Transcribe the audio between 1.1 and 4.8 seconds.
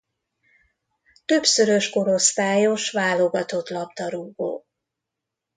Többszörös korosztályos válogatott labdarúgó.